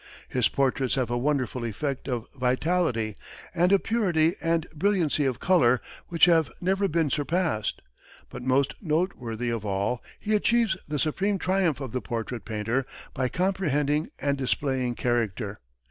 His 0.27 0.47
portraits 0.47 0.95
have 0.95 1.11
a 1.11 1.17
wonderful 1.19 1.63
effect 1.63 2.07
of 2.09 2.25
vitality, 2.33 3.15
and 3.53 3.71
a 3.71 3.77
purity 3.77 4.33
and 4.41 4.65
brilliancy 4.73 5.25
of 5.25 5.39
color 5.39 5.79
which 6.07 6.25
have 6.25 6.49
never 6.59 6.87
been 6.87 7.11
surpassed; 7.11 7.83
but 8.31 8.41
most 8.41 8.73
noteworthy 8.81 9.51
of 9.51 9.63
all, 9.63 10.01
he 10.19 10.33
achieves 10.33 10.75
the 10.87 10.97
supreme 10.97 11.37
triumph 11.37 11.79
of 11.79 11.91
the 11.91 12.01
portrait 12.01 12.45
painter 12.45 12.83
by 13.13 13.29
comprehending 13.29 14.09
and 14.19 14.39
displaying 14.39 14.95
character. 14.95 15.59